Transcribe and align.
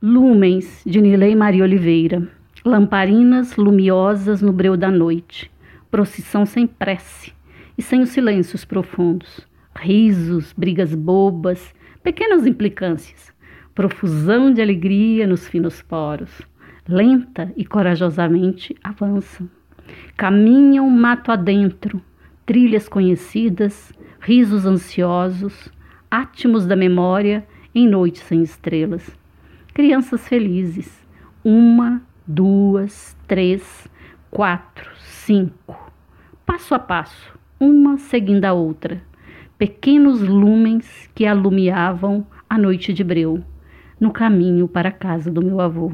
Lumens, 0.00 0.84
de 0.86 1.00
Nilei 1.00 1.34
Maria 1.34 1.64
Oliveira. 1.64 2.22
Lamparinas 2.64 3.56
lumiosas 3.56 4.40
no 4.40 4.52
breu 4.52 4.76
da 4.76 4.92
noite. 4.92 5.50
Procissão 5.90 6.46
sem 6.46 6.68
prece 6.68 7.32
e 7.76 7.82
sem 7.82 8.00
os 8.00 8.10
silêncios 8.10 8.64
profundos. 8.64 9.44
Risos, 9.74 10.54
brigas 10.56 10.94
bobas, 10.94 11.74
pequenas 12.00 12.46
implicâncias. 12.46 13.32
Profusão 13.74 14.52
de 14.52 14.62
alegria 14.62 15.26
nos 15.26 15.48
finos 15.48 15.82
poros. 15.82 16.30
Lenta 16.86 17.52
e 17.56 17.64
corajosamente 17.64 18.76
avançam. 18.84 19.50
Caminham 20.16 20.88
mato 20.88 21.32
adentro, 21.32 22.00
trilhas 22.46 22.88
conhecidas, 22.88 23.92
risos 24.20 24.64
ansiosos, 24.64 25.68
átimos 26.08 26.66
da 26.66 26.76
memória 26.76 27.44
em 27.74 27.88
noites 27.88 28.22
sem 28.22 28.44
estrelas 28.44 29.17
crianças 29.78 30.26
felizes. 30.26 31.06
Uma, 31.44 32.02
duas, 32.26 33.16
três, 33.28 33.86
quatro, 34.28 34.90
cinco. 34.96 35.92
Passo 36.44 36.74
a 36.74 36.80
passo, 36.80 37.38
uma 37.60 37.96
seguindo 37.96 38.44
a 38.44 38.52
outra. 38.52 39.00
Pequenos 39.56 40.20
lumens 40.20 41.08
que 41.14 41.24
alumiavam 41.24 42.26
a 42.50 42.58
noite 42.58 42.92
de 42.92 43.04
breu, 43.04 43.40
no 44.00 44.10
caminho 44.10 44.66
para 44.66 44.88
a 44.88 44.92
casa 44.92 45.30
do 45.30 45.40
meu 45.40 45.60
avô. 45.60 45.92